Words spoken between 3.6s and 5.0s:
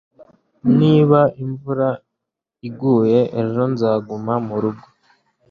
nzaguma murugo